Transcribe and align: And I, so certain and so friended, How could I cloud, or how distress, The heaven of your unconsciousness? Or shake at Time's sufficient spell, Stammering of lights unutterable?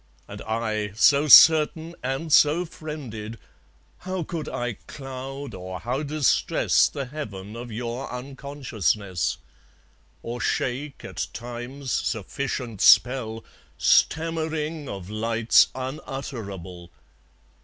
And 0.27 0.41
I, 0.41 0.93
so 0.95 1.27
certain 1.27 1.93
and 2.01 2.33
so 2.33 2.65
friended, 2.65 3.37
How 3.99 4.23
could 4.23 4.49
I 4.49 4.73
cloud, 4.87 5.53
or 5.53 5.79
how 5.81 6.01
distress, 6.01 6.87
The 6.89 7.05
heaven 7.05 7.55
of 7.55 7.71
your 7.71 8.11
unconsciousness? 8.11 9.37
Or 10.23 10.41
shake 10.41 11.05
at 11.05 11.27
Time's 11.33 11.91
sufficient 11.91 12.81
spell, 12.81 13.43
Stammering 13.77 14.89
of 14.89 15.11
lights 15.11 15.67
unutterable? 15.75 16.89